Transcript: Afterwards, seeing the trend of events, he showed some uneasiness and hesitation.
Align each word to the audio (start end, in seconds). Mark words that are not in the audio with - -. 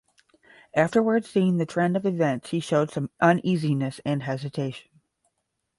Afterwards, 0.73 1.29
seeing 1.29 1.57
the 1.59 1.65
trend 1.67 1.95
of 1.95 2.07
events, 2.07 2.49
he 2.49 2.59
showed 2.59 2.89
some 2.89 3.11
uneasiness 3.21 4.01
and 4.03 4.23
hesitation. 4.23 4.89